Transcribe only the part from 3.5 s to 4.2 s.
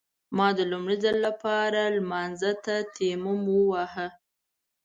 وواهه.